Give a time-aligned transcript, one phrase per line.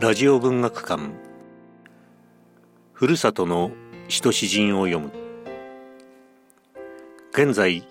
[0.00, 1.10] ラジオ文学館。
[2.92, 3.72] ふるさとの
[4.06, 5.10] 使徒詩人を読む。
[7.32, 7.84] 現在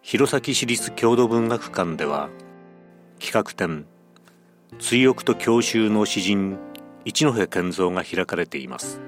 [0.00, 2.30] 弘前市立郷土文学館では
[3.18, 3.84] 企画展
[4.78, 6.56] 追憶と郷愁の詩人
[7.04, 9.02] 一戸健三が開かれています。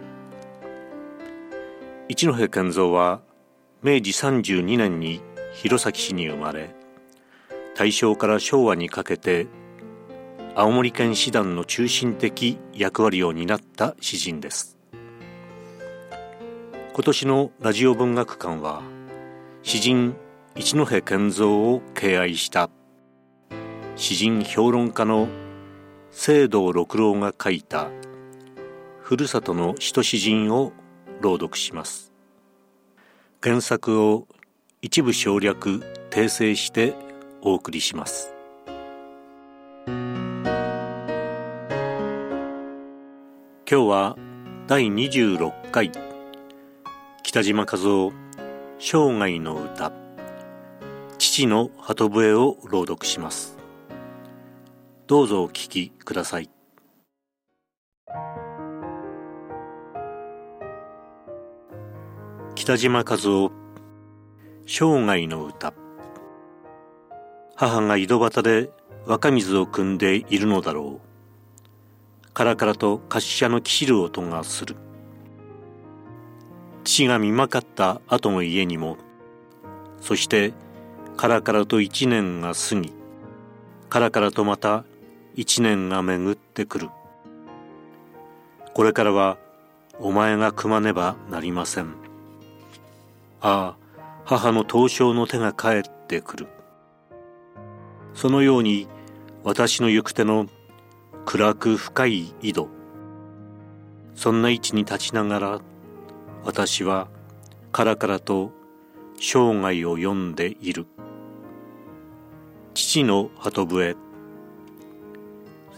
[2.11, 3.23] 一戸健三は
[3.83, 5.23] 明治32年に
[5.55, 6.75] 弘前市に生まれ
[7.75, 9.47] 大正から昭和にかけて
[10.55, 14.77] 青森県師団の中心的役割を担った詩人です。
[16.93, 18.83] 今年のラジオ文学館は
[19.63, 20.15] 詩人
[20.55, 22.69] 一戸健三を敬愛した。
[23.97, 25.27] 詩人評論家の
[26.11, 27.89] 聖堂六郎が書いた
[29.01, 30.73] ふるさとの使徒詩人を
[31.23, 32.13] 朗読します。
[33.43, 34.29] 原作を
[34.83, 36.93] 一部省略訂正して
[37.41, 38.35] お送りします。
[43.73, 44.19] 今日は
[44.67, 45.91] 第26回。
[47.23, 48.13] 北島和夫
[48.79, 49.95] 生涯の歌。
[51.17, 53.57] 父の鳩笛を朗読します。
[55.07, 56.51] どうぞお聞きください。
[62.55, 63.53] 北島和夫
[64.67, 65.73] 生涯の歌。
[67.57, 68.71] 母が井戸端で
[69.07, 71.12] 若水を汲んでいるのだろう。
[72.35, 74.77] カラカラと滑車のきしる音がする。
[76.85, 78.97] 父が見まかった後の家にも
[80.01, 80.53] そして
[81.17, 82.93] カラカラと一年が過ぎ
[83.89, 84.85] カラカラとまた
[85.35, 86.91] 一年が巡ってくる。
[88.75, 89.37] これからは
[90.01, 91.95] お前が組まねばなりません。
[93.43, 93.77] ああ
[94.25, 96.47] 母の刀匠の手が帰ってくる。
[98.15, 98.89] そのように
[99.45, 100.47] 私の行く手の
[101.25, 102.69] 暗く深い井戸。
[104.15, 105.61] そんな位置に立ちながら
[106.45, 107.09] 私は
[107.71, 108.53] カラカラと
[109.19, 110.87] 生涯を読んでいる。
[112.75, 113.97] 父の鳩笛。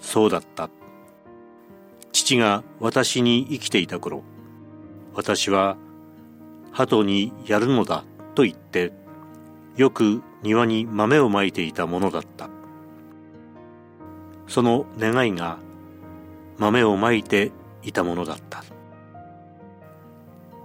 [0.01, 0.71] そうだった。
[2.13, 4.23] 父が私に生きていた頃
[5.15, 5.77] 私は
[6.73, 8.05] 鳩にやるのだ
[8.35, 8.93] と言って
[9.77, 12.54] よく庭に豆をまいていたものだった。
[14.55, 15.59] その願いが
[16.59, 17.51] 豆をまいて
[17.83, 18.63] いたものだった。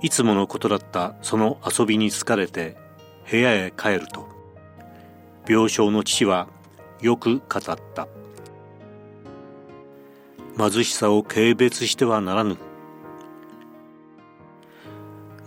[0.04, 1.16] いつものことだった。
[1.24, 2.78] その遊びに疲れて
[3.32, 4.28] 部屋へ帰ると
[5.48, 6.48] 病床の父は
[7.02, 8.08] よく語った。
[10.56, 12.58] 貧しさを軽蔑してはならぬ。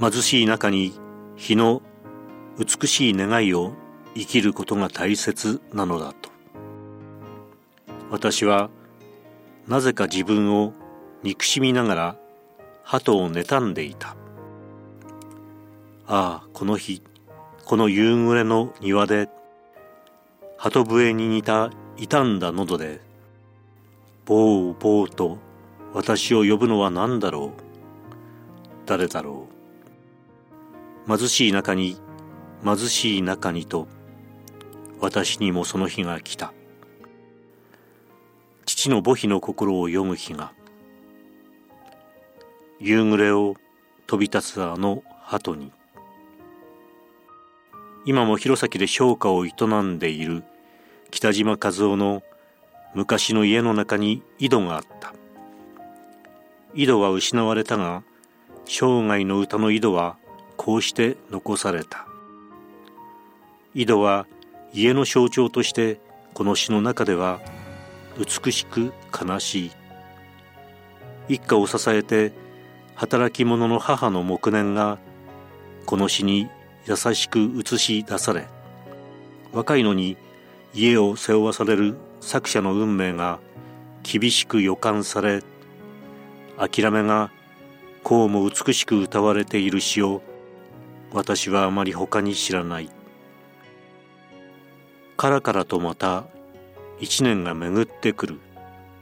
[0.01, 0.99] 貧しい中に
[1.37, 1.81] 日の
[2.59, 3.73] 美しい願いを
[4.17, 6.22] 生きることが大切なのだと
[8.13, 8.69] 私は
[9.67, 10.75] なぜか自分を
[11.23, 12.17] 憎しみながら
[12.83, 14.17] 鳩を妬んでいた。
[16.07, 17.03] ああこの日
[17.65, 19.31] この夕暮れの庭で
[20.59, 23.01] 鳩笛に似た傷んだ喉で
[24.27, 25.39] ぼうぼうと
[25.95, 27.51] 私を呼ぶのは何だろう
[28.85, 29.47] 誰だろ
[31.09, 31.17] う。
[31.17, 31.97] 貧しい中に
[32.63, 33.89] 貧しい中にと
[35.01, 36.53] 私にもその日が来た。
[38.83, 40.51] 父の母妃の心を読む日が
[42.81, 43.55] 夕暮れを
[44.09, 45.71] 飛び立つあの鳩に。
[48.05, 50.43] 今も弘前で商家を営んでいる
[51.13, 52.25] 北島和夫の
[52.93, 55.15] 昔の家の中に井戸があった。
[56.75, 58.03] 井戸は失われたが
[58.65, 60.17] 生涯の歌の井戸は
[60.57, 62.09] こうして残された。
[63.77, 64.27] 井戸は
[64.73, 66.01] 家の象徴として
[66.35, 67.41] この詩の中では
[68.19, 69.71] 美しく悲しい
[71.29, 72.33] 一家を支えて
[72.95, 74.99] 働き者の母の黙念が
[75.87, 76.49] この詩に
[76.87, 78.47] 優しく映し出され
[79.53, 80.17] 若いのに
[80.75, 83.39] 家を背負わされる作者の運命が
[84.03, 85.43] 厳しく予感され
[86.59, 87.31] 諦めが
[88.03, 90.23] こうも美しく歌われている詩を
[91.13, 92.91] 私はあまり他に知らない。
[95.17, 96.25] カラカラとまた
[97.03, 98.39] 一年が巡ってくる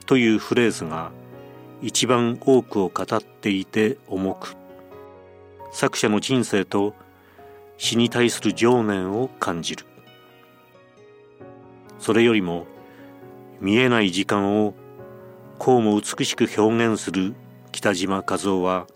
[0.06, 1.12] というフレーズが
[1.82, 4.56] 一番多くを語っていて重く。
[5.70, 6.94] 作者の人生と
[7.76, 9.84] 死に対する情念を感じる。
[11.98, 12.64] それよりも
[13.60, 14.72] 見えない時間を
[15.58, 17.34] こうも美しく表現する
[17.70, 18.86] 北島和夫は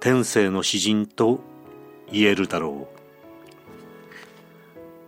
[0.00, 1.38] 天性の詩人と
[2.10, 2.98] 言えるだろう。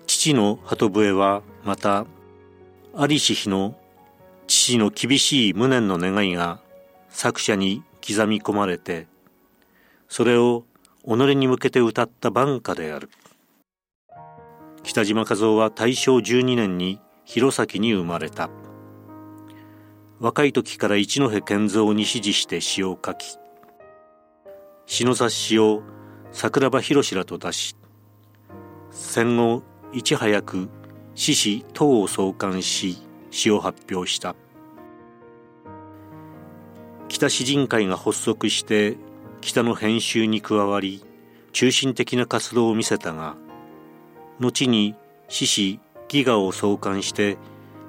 [0.07, 2.07] 父の鳩笛はまた
[2.99, 3.77] ありし日の
[4.47, 6.61] 父の厳しい無念の願いが
[7.11, 9.07] 作者に刻み込まれて
[10.09, 10.65] それを
[11.05, 13.11] 己に向けて歌った挽歌である。
[14.83, 18.51] 北島和夫は大正12年に弘前に生まれた。
[20.19, 23.37] 若い時から一戸健三に師事して詩を書き
[24.87, 25.83] 詩の雑誌を
[26.33, 27.77] 桜庭博らと出し
[28.91, 29.63] 戦後
[29.93, 30.71] いち早く
[31.17, 32.99] 詩詩等を創刊し
[33.31, 34.37] 詩を発表した。
[37.09, 38.97] 北詩人会が発足して
[39.41, 41.03] 北の編集に加わり
[41.53, 43.37] 中心的な活動を見せたが
[44.41, 44.95] 後に
[45.29, 47.39] 詩詩戯画を創刊して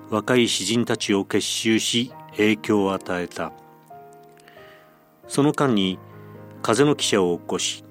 [0.09, 3.51] 若い詩人たちを結集し影響を与えた。
[5.27, 5.99] その間に
[6.61, 7.83] 風の記者を起こし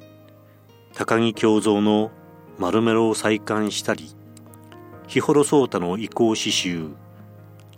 [0.95, 2.11] 高木京三の
[2.59, 4.17] 丸メロを再刊したり
[5.07, 6.89] 日幌草太の移行詩集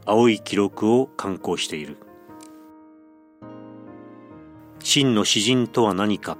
[0.07, 1.99] 青い記録を刊行している。
[4.83, 6.39] 真の詩人とは何か。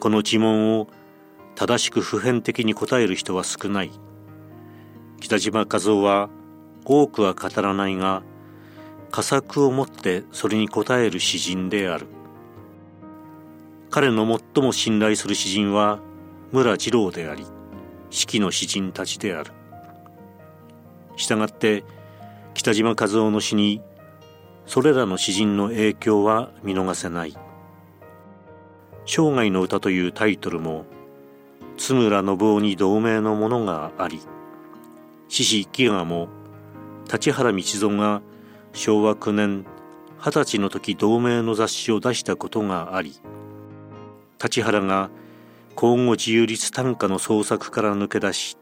[0.00, 0.88] この自問を
[1.54, 3.90] 正しく普遍的に答える人は少ない。
[5.18, 6.28] 北島和夫は
[6.84, 8.22] 多くは語らないが
[9.10, 12.06] 佳作をもってそれに応える詩人である。
[13.88, 16.00] 彼の最も信頼する詩人は
[16.52, 17.46] 村次郎であり
[18.14, 19.50] 四季の詩人たちである。
[21.16, 21.82] したがって
[22.54, 23.80] 北島和夫の詩に
[24.66, 27.36] それらの詩人の影響は見逃せない。
[29.04, 30.84] 生涯の歌というタイトルも
[31.76, 34.20] 津村信夫に同名のものがあり
[35.28, 36.28] 獅子飢餓も
[37.12, 38.22] 立原道蔵が
[38.72, 39.66] 昭和9年
[40.18, 43.12] 二十歳の時同名の雑誌を出したことがあり
[44.42, 45.10] 立原が
[45.76, 48.56] 交互自由律短歌の創作から抜け出し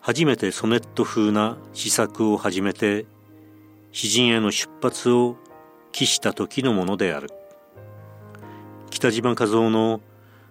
[0.00, 3.06] 初めてソネット風な詩作を始めて
[3.92, 5.36] 詩人への出発を
[5.92, 7.28] 期した時のものである。
[8.90, 10.00] 北島和夫の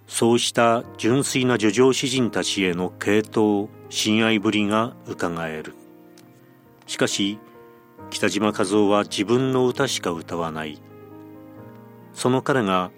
[0.08, 5.74] そうした純粋な叙情詩人たちへの傾倒親愛ぶりがうかがえる。
[6.88, 7.40] しかし
[8.10, 10.82] 北島和夫は自分の歌しか歌わない。
[12.14, 12.92] その彼が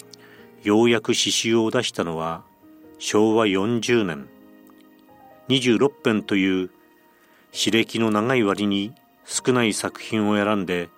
[0.63, 2.44] ようやく詩集を出したのは
[2.98, 4.30] 昭和40年。
[5.50, 6.71] 26編という
[7.51, 8.94] 史歴の長い割に
[9.25, 10.89] 少ない作品を選んで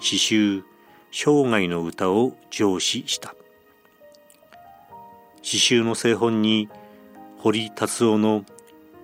[0.00, 0.64] 詩集
[1.12, 3.34] 生涯の歌を上詩した。
[5.42, 6.70] 詩集の製本に
[7.36, 8.46] 堀達夫の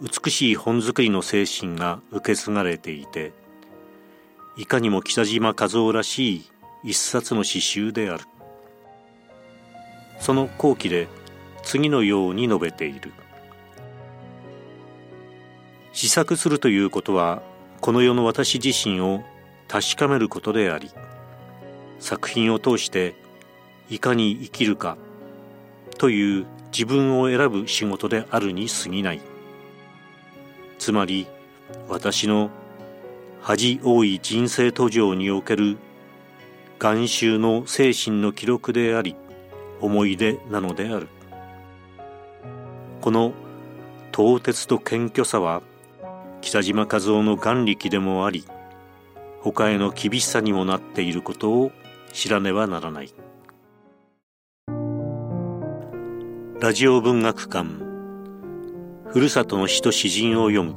[0.00, 3.34] 美しい本作りの精神が受け継がれていて
[4.56, 6.50] いかにも北島和夫らしい
[6.84, 8.24] 一冊の詩集である。
[10.20, 11.08] その後期で
[11.62, 13.12] 次のように述べている。
[15.92, 17.42] 試作するということは
[17.80, 19.24] この世の私自身を
[19.66, 20.90] 確かめることであり
[21.98, 23.14] 作品を通して
[23.88, 24.96] いかに生きるか
[25.98, 29.20] という自分を選ぶ仕事であるに過ぎない。
[30.78, 31.26] つまり
[31.88, 32.50] 私の
[33.42, 35.76] 恥多い人生途上における
[36.78, 39.16] 眼臭の精神の記録であり
[39.80, 41.08] 思い出なのである。
[43.00, 43.32] この
[44.12, 45.62] 唐突と謙虚さは
[46.40, 48.44] 北島和夫の眼力でもあり
[49.40, 51.70] 他への厳しさにもなっていることを
[52.12, 53.14] 知らねばならない。
[56.60, 57.70] ラジオ文学館。
[59.08, 60.74] ふるさとの詩と詩人を読む。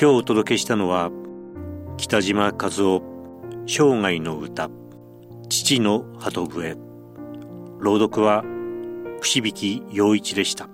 [0.00, 1.10] 今日お届けしたのは
[1.96, 3.02] 北島和夫
[3.66, 4.68] 生涯の歌
[5.48, 6.89] 父の鳩笛。
[7.80, 8.44] 朗読は
[9.20, 10.68] 串引陽一でした。